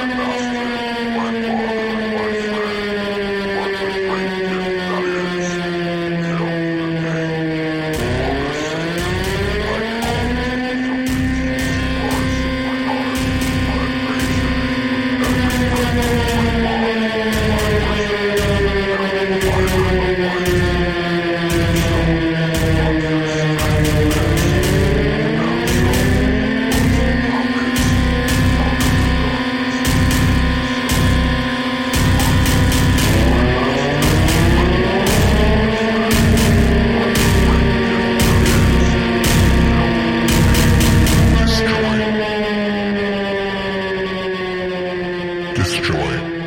[0.00, 1.79] one, one, one, one.
[45.54, 46.39] Destroy.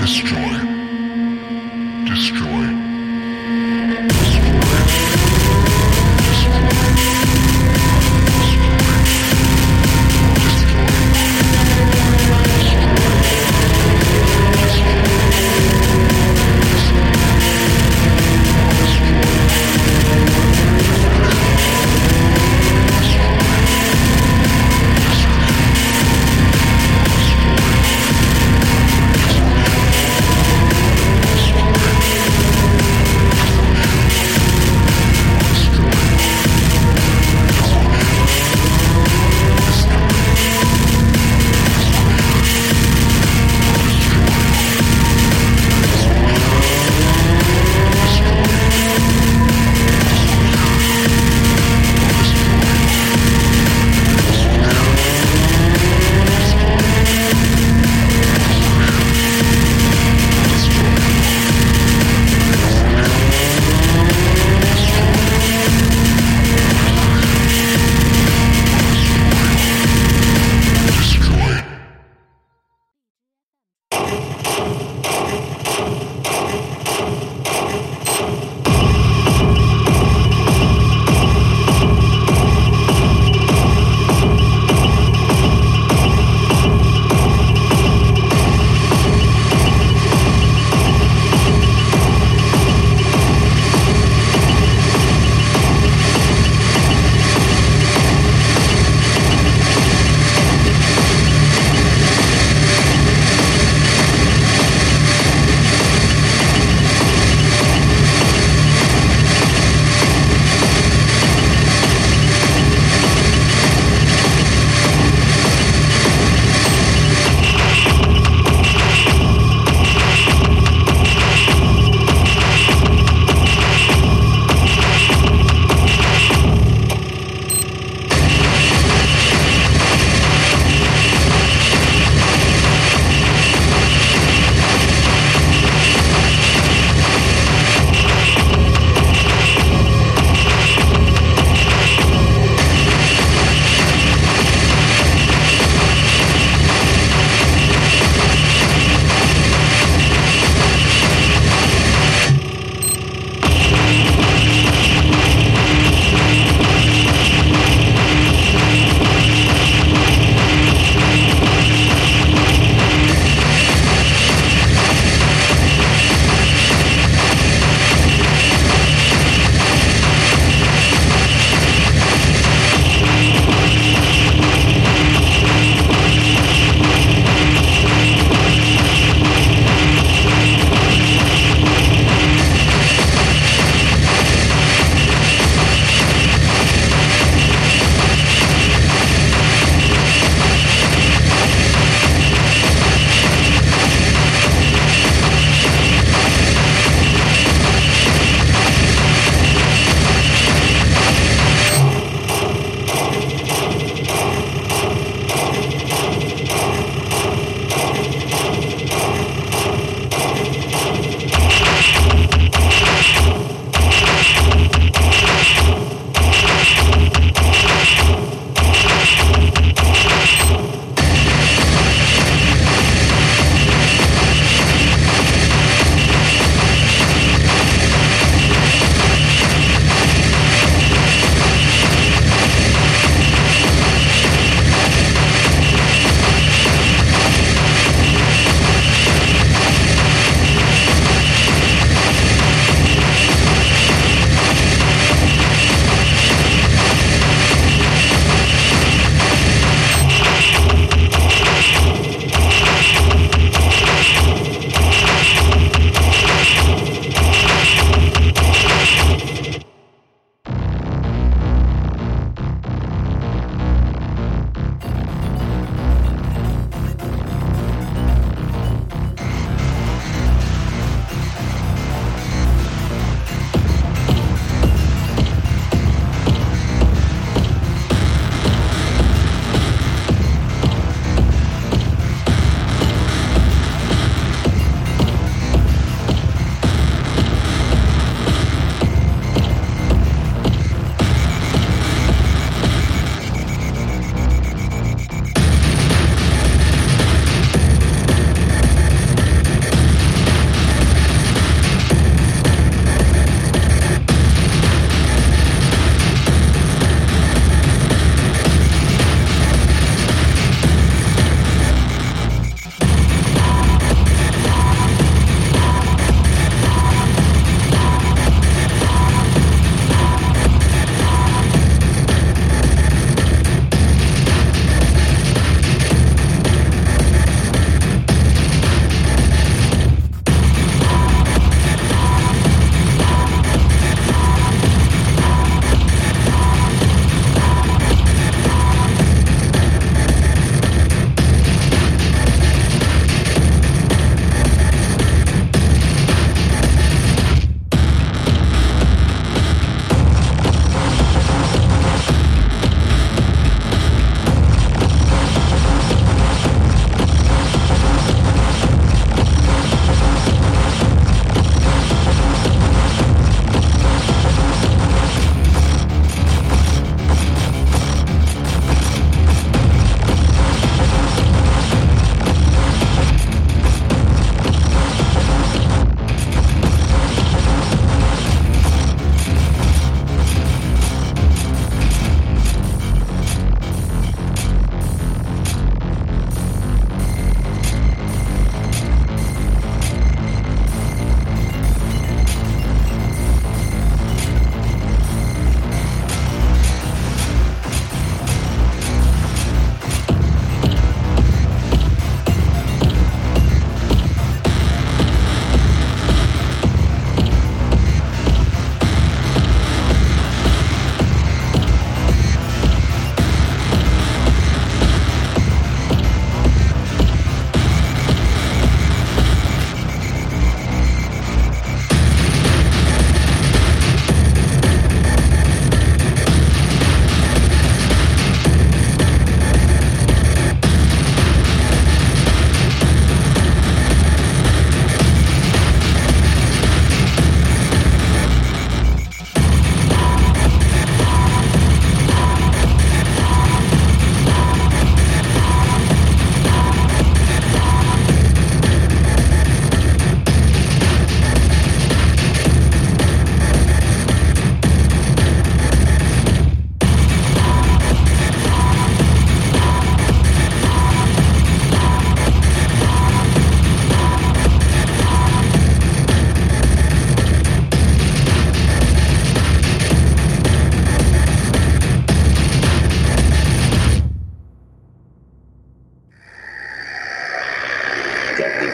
[0.00, 0.49] destroyed.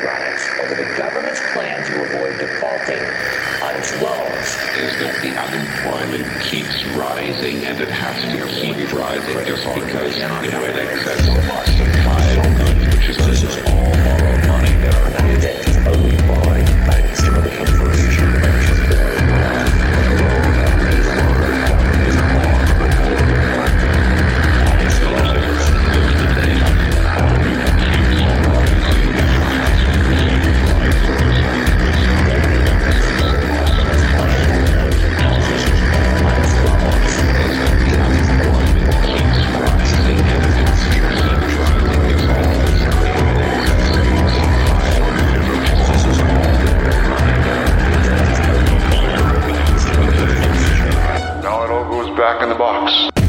[0.05, 3.01] Equity over the government's plan to avoid defaulting
[3.63, 4.49] on its loans.
[4.77, 10.51] is that the unemployment keeps rising and it has to keep rising just because, you
[10.51, 13.19] know, it excess supply of goods, which is
[13.67, 16.86] all borrowed money that are That
[52.17, 53.26] back in the box.